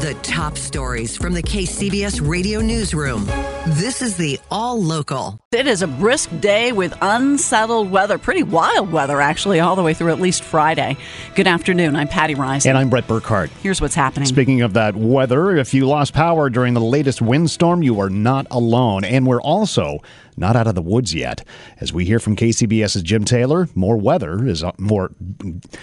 [0.00, 3.26] The top stories from the KCBS radio newsroom.
[3.66, 5.38] This is the All Local.
[5.52, 9.92] It is a brisk day with unsettled weather, pretty wild weather, actually, all the way
[9.92, 10.96] through at least Friday.
[11.34, 11.94] Good afternoon.
[11.94, 12.64] I'm Patty Rice.
[12.64, 13.50] And I'm Brett Burkhardt.
[13.62, 14.26] Here's what's happening.
[14.26, 18.46] Speaking of that weather, if you lost power during the latest windstorm, you are not
[18.50, 19.04] alone.
[19.04, 19.98] And we're also
[20.36, 21.44] not out of the woods yet.
[21.80, 25.10] As we hear from KCBS's Jim Taylor, more weather is more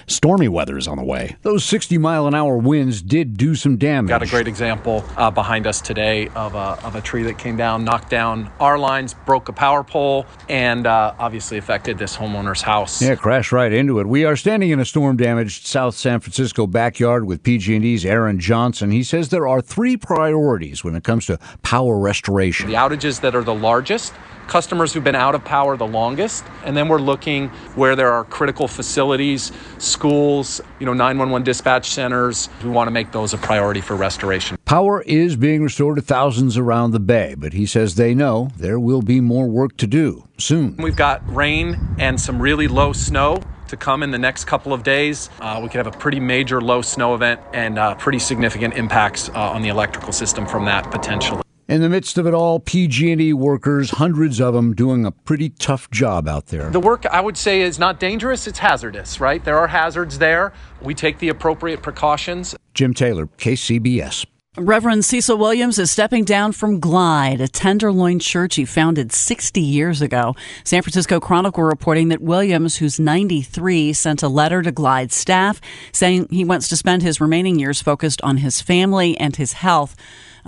[0.07, 1.35] stormy weather is on the way.
[1.43, 4.09] Those 60 mile an hour winds did do some damage.
[4.09, 7.55] Got a great example uh, behind us today of a, of a tree that came
[7.55, 12.61] down, knocked down our lines, broke a power pole, and uh, obviously affected this homeowner's
[12.61, 13.01] house.
[13.01, 14.07] Yeah, crashed right into it.
[14.07, 18.91] We are standing in a storm damaged South San Francisco backyard with PG&E's Aaron Johnson.
[18.91, 22.69] He says there are three priorities when it comes to power restoration.
[22.69, 24.13] The outages that are the largest
[24.47, 26.45] customers who've been out of power the longest.
[26.63, 32.49] And then we're looking where there are critical facilities, schools, you know, 911 dispatch centers.
[32.63, 34.57] We want to make those a priority for restoration.
[34.65, 38.79] Power is being restored to thousands around the bay, but he says they know there
[38.79, 40.75] will be more work to do soon.
[40.77, 44.83] We've got rain and some really low snow to come in the next couple of
[44.83, 45.29] days.
[45.39, 49.29] Uh, we could have a pretty major low snow event and uh, pretty significant impacts
[49.29, 51.41] uh, on the electrical system from that potentially.
[51.67, 55.91] In the midst of it all, PG&E workers, hundreds of them, doing a pretty tough
[55.91, 56.69] job out there.
[56.69, 58.47] The work, I would say, is not dangerous.
[58.47, 59.43] It's hazardous, right?
[59.43, 60.53] There are hazards there.
[60.81, 62.55] We take the appropriate precautions.
[62.73, 64.25] Jim Taylor, KCBS.
[64.59, 70.01] Reverend Cecil Williams is stepping down from Glide, a Tenderloin church he founded 60 years
[70.01, 70.35] ago.
[70.63, 76.29] San Francisco Chronicle reporting that Williams, who's 93, sent a letter to Glide staff saying
[76.31, 79.95] he wants to spend his remaining years focused on his family and his health.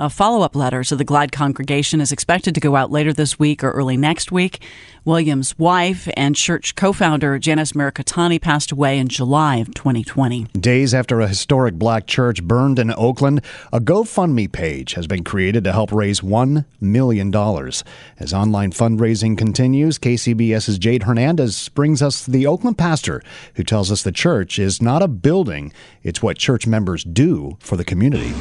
[0.02, 3.38] A follow up letter to the Glide congregation is expected to go out later this
[3.38, 4.64] week or early next week.
[5.04, 10.46] Williams' wife and church co founder Janice Mirikitani passed away in July of 2020.
[10.58, 13.42] Days after a historic black church burned in Oakland,
[13.74, 17.36] a GoFundMe page has been created to help raise $1 million.
[17.36, 23.22] As online fundraising continues, KCBS's Jade Hernandez brings us the Oakland pastor
[23.56, 25.74] who tells us the church is not a building,
[26.04, 28.34] it's what church members do for the community.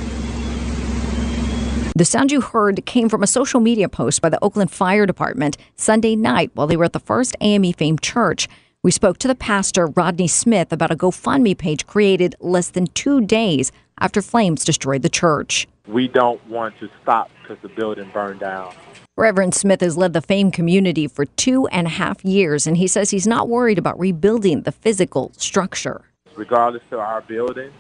[1.98, 5.56] The sound you heard came from a social media post by the Oakland Fire Department
[5.75, 8.47] Sunday night while they were at the First AME Fame Church.
[8.84, 13.22] We spoke to the pastor, Rodney Smith, about a GoFundMe page created less than two
[13.22, 15.66] days after flames destroyed the church.
[15.88, 18.76] We don't want to stop because the building burned down.
[19.16, 22.87] Reverend Smith has led the Fame community for two and a half years, and he
[22.87, 26.03] says he's not worried about rebuilding the physical structure.
[26.37, 27.72] Regardless of our building,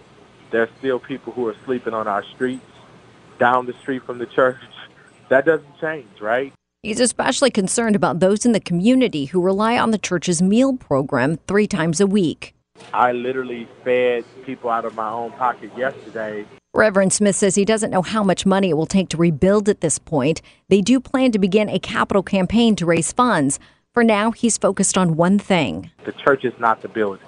[0.50, 2.64] there's still people who are sleeping on our streets
[3.38, 4.58] down the street from the church.
[5.28, 6.52] That doesn't change, right?
[6.82, 11.38] He's especially concerned about those in the community who rely on the church's meal program
[11.48, 12.54] three times a week.
[12.94, 16.46] I literally fed people out of my own pocket yesterday.
[16.74, 19.80] Reverend Smith says he doesn't know how much money it will take to rebuild at
[19.80, 20.40] this point.
[20.68, 23.58] They do plan to begin a capital campaign to raise funds.
[23.92, 25.90] For now, he's focused on one thing.
[26.04, 27.26] The church is not the building.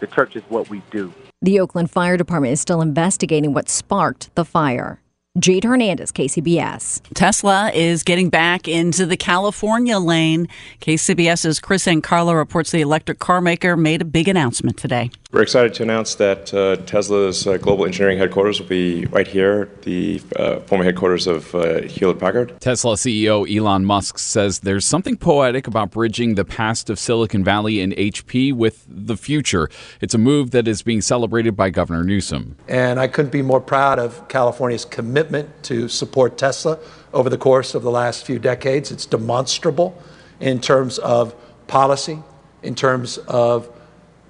[0.00, 1.12] The church is what we do.
[1.42, 5.02] The Oakland Fire Department is still investigating what sparked the fire.
[5.38, 7.02] Jade Hernandez, KCBS.
[7.12, 10.48] Tesla is getting back into the California lane.
[10.80, 15.10] KCBS's Chris Ancarlo reports the electric car maker made a big announcement today.
[15.36, 19.68] We're excited to announce that uh, Tesla's uh, global engineering headquarters will be right here,
[19.82, 22.58] the uh, former headquarters of uh, Hewlett Packard.
[22.58, 27.82] Tesla CEO Elon Musk says there's something poetic about bridging the past of Silicon Valley
[27.82, 29.68] and HP with the future.
[30.00, 32.56] It's a move that is being celebrated by Governor Newsom.
[32.66, 36.78] And I couldn't be more proud of California's commitment to support Tesla
[37.12, 38.90] over the course of the last few decades.
[38.90, 40.02] It's demonstrable
[40.40, 41.34] in terms of
[41.66, 42.20] policy,
[42.62, 43.70] in terms of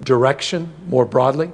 [0.01, 1.51] direction more broadly,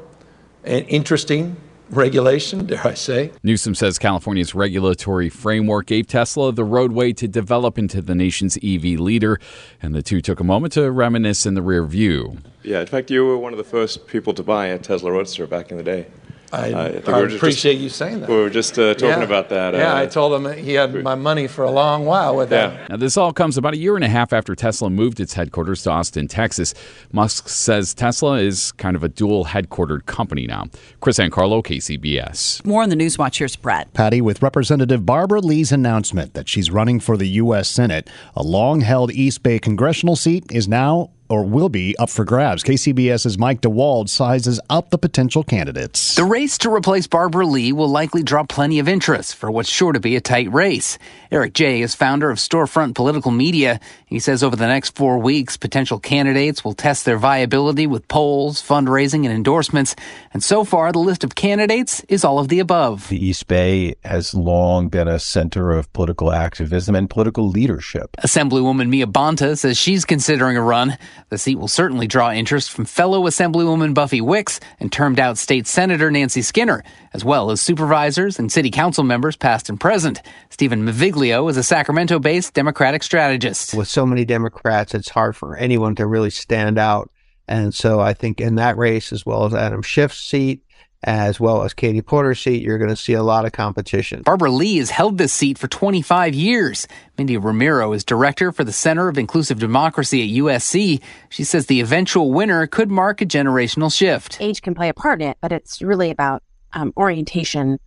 [0.63, 1.57] and interesting
[1.89, 3.31] regulation, dare I say.
[3.43, 8.99] Newsom says California's regulatory framework gave Tesla the roadway to develop into the nation's EV
[8.99, 9.39] leader,
[9.81, 12.37] and the two took a moment to reminisce in the rear view.
[12.63, 15.45] Yeah, in fact, you were one of the first people to buy a Tesla Roadster
[15.45, 16.07] back in the day.
[16.53, 18.29] I, I I we were just- appreciate you saying that.
[18.29, 19.23] We were just uh, talking Yeah.
[19.23, 19.73] about that.
[19.73, 22.89] Yeah, uh, I told him he had my money for a long while with that.
[22.89, 25.83] Now, this all comes about a year and a half after Tesla moved its headquarters
[25.83, 26.73] to Austin, Texas.
[27.11, 30.67] Musk says Tesla is kind of a dual headquartered company now.
[31.01, 32.65] Chris Ancarlo, KCBS.
[32.65, 33.37] More on the Newswatch.
[33.37, 33.93] Here's Brett.
[33.93, 37.67] Patty, with Representative Barbara Lee's announcement that she's running for the U.S.
[37.69, 42.23] Senate, a long held East Bay congressional seat is now or will be up for
[42.23, 42.63] grabs.
[42.63, 46.15] KCBS's Mike DeWald sizes up the potential candidates.
[46.15, 49.93] The race to replace Barbara Lee will likely draw plenty of interest for what's sure
[49.93, 50.99] to be a tight race.
[51.31, 53.79] Eric Jaye is founder of Storefront Political Media.
[54.05, 58.61] He says over the next four weeks, potential candidates will test their viability with polls,
[58.61, 59.95] fundraising, and endorsements.
[60.33, 63.09] And so far, the list of candidates is all of the above.
[63.09, 68.11] The East Bay has long been a center of political activism and political leadership.
[68.19, 70.95] Assemblywoman Mia Bonta says she's considering a run.
[71.29, 75.67] The seat will certainly draw interest from fellow Assemblywoman Buffy Wicks and termed out State
[75.67, 76.83] Senator Nancy Skinner,
[77.13, 80.21] as well as supervisors and city council members past and present.
[80.49, 83.73] Steven Maviglio is a Sacramento based Democratic strategist.
[83.73, 87.09] With so many Democrats, it's hard for anyone to really stand out.
[87.47, 90.63] And so I think in that race, as well as Adam Schiff's seat,
[91.03, 94.21] as well as Katie Porter's seat, you're going to see a lot of competition.
[94.21, 96.87] Barbara Lee has held this seat for 25 years.
[97.17, 101.01] Mindy Romero is director for the Center of Inclusive Democracy at USC.
[101.29, 104.37] She says the eventual winner could mark a generational shift.
[104.39, 107.79] Age can play a part in it, but it's really about um, orientation,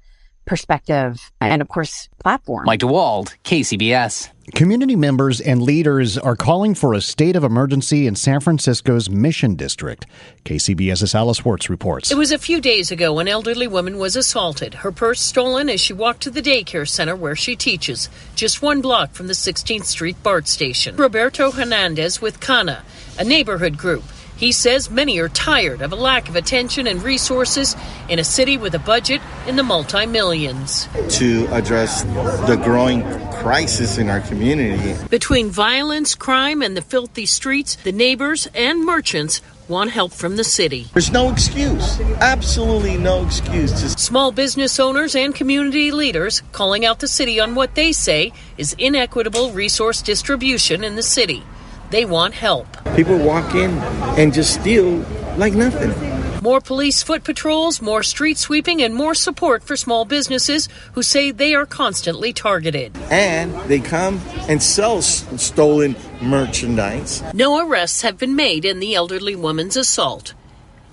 [0.47, 2.65] perspective, and of course, platform.
[2.67, 4.31] Mike DeWald, KCBS.
[4.55, 9.57] Community members and leaders are calling for a state of emergency in San Francisco's Mission
[9.57, 10.07] District.
[10.45, 12.13] KCBS's Alice Wirtz reports.
[12.13, 15.81] It was a few days ago an elderly woman was assaulted, her purse stolen as
[15.81, 19.87] she walked to the daycare center where she teaches, just one block from the 16th
[19.87, 20.95] Street BART station.
[20.95, 22.85] Roberto Hernandez with CANA,
[23.19, 24.05] a neighborhood group.
[24.37, 27.75] He says many are tired of a lack of attention and resources
[28.09, 30.89] in a city with a budget in the multi millions.
[31.19, 33.03] To address the growing
[33.33, 34.95] crisis in our community.
[35.09, 40.45] Between violence, crime, and the filthy streets, the neighbors and merchants want help from the
[40.45, 40.87] city.
[40.93, 43.73] There's no excuse, absolutely no excuse.
[43.73, 43.89] To...
[43.99, 48.77] Small business owners and community leaders calling out the city on what they say is
[48.79, 51.43] inequitable resource distribution in the city.
[51.91, 52.67] They want help.
[52.97, 53.71] People walk in
[54.19, 55.05] and just steal
[55.37, 55.93] like nothing.
[56.43, 61.31] More police foot patrols, more street sweeping, and more support for small businesses who say
[61.33, 62.97] they are constantly targeted.
[63.11, 67.23] And they come and sell s- stolen merchandise.
[67.35, 70.35] No arrests have been made in the elderly woman's assault.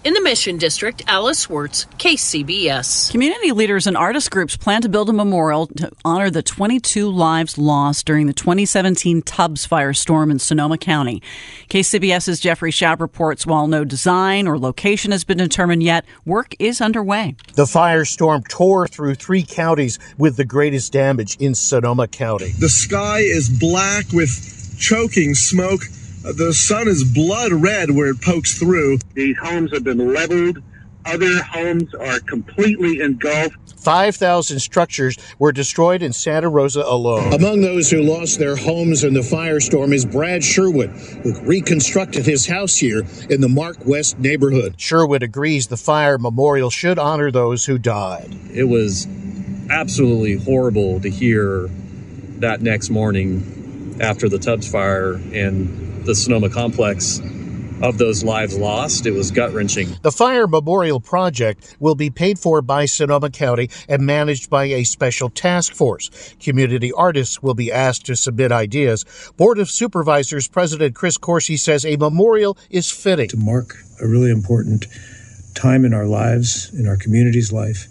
[0.03, 3.09] In the Mission District, Alice Wirtz, KCBS.
[3.09, 7.57] Community leaders and artist groups plan to build a memorial to honor the 22 lives
[7.57, 11.21] lost during the 2017 Tubbs firestorm in Sonoma County.
[11.69, 16.81] KCBS's Jeffrey Schaub reports while no design or location has been determined yet, work is
[16.81, 17.38] underway.
[17.53, 22.51] The firestorm tore through three counties with the greatest damage in Sonoma County.
[22.59, 25.83] The sky is black with choking smoke.
[26.23, 28.99] The sun is blood red where it pokes through.
[29.13, 30.63] These homes have been leveled.
[31.05, 33.77] Other homes are completely engulfed.
[33.77, 37.33] 5,000 structures were destroyed in Santa Rosa alone.
[37.33, 42.47] Among those who lost their homes in the firestorm is Brad Sherwood, who reconstructed his
[42.47, 44.75] house here in the Mark West neighborhood.
[44.77, 48.33] Sherwood agrees the fire memorial should honor those who died.
[48.53, 49.05] It was
[49.69, 51.67] absolutely horrible to hear
[52.39, 57.19] that next morning after the Tubbs fire and the Sonoma complex
[57.81, 59.05] of those lives lost.
[59.05, 59.89] It was gut wrenching.
[60.01, 64.83] The Fire Memorial Project will be paid for by Sonoma County and managed by a
[64.85, 66.09] special task force.
[66.39, 69.06] Community artists will be asked to submit ideas.
[69.35, 73.30] Board of Supervisors President Chris Coursey says a memorial is fitting.
[73.30, 74.85] To mark a really important
[75.56, 77.87] time in our lives, in our community's life,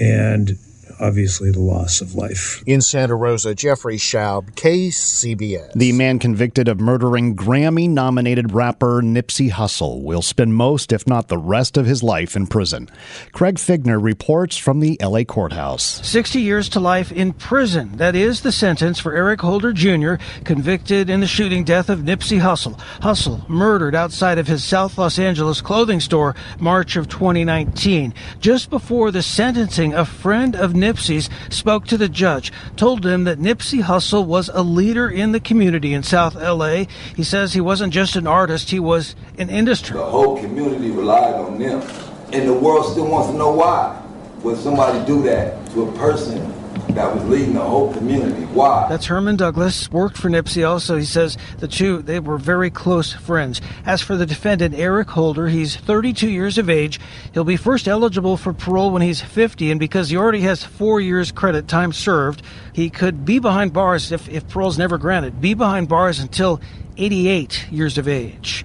[0.00, 0.58] and
[1.00, 2.62] obviously the loss of life.
[2.66, 5.72] In Santa Rosa, Jeffrey Schaub, KCBS.
[5.74, 11.28] The man convicted of murdering Grammy nominated rapper Nipsey Hussle will spend most, if not
[11.28, 12.88] the rest of his life in prison.
[13.32, 16.06] Craig Figner reports from the LA courthouse.
[16.06, 17.96] 60 years to life in prison.
[17.96, 22.40] That is the sentence for Eric Holder Jr., convicted in the shooting death of Nipsey
[22.40, 22.78] Hussle.
[23.00, 28.14] Hussle murdered outside of his South Los Angeles clothing store March of 2019.
[28.40, 33.38] Just before the sentencing, a friend of Nipsey's spoke to the judge, told him that
[33.38, 36.84] Nipsey Hussle was a leader in the community in South LA.
[37.16, 39.96] He says he wasn't just an artist, he was an industry.
[39.96, 41.80] The whole community relied on them.
[42.32, 43.98] And the world still wants to know why.
[44.42, 46.51] Would somebody do that to a person
[46.94, 48.44] that was leading the whole community.
[48.46, 48.86] Why?
[48.88, 50.96] That's Herman Douglas, worked for Nipsey also.
[50.96, 53.60] He says the two, they were very close friends.
[53.86, 57.00] As for the defendant, Eric Holder, he's 32 years of age.
[57.32, 61.00] He'll be first eligible for parole when he's 50, and because he already has four
[61.00, 65.54] years credit time served, he could be behind bars if, if parole's never granted, be
[65.54, 66.60] behind bars until
[66.96, 68.64] 88 years of age.